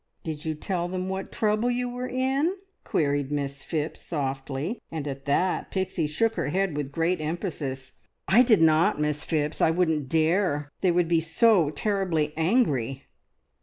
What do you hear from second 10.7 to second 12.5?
They would be so terribly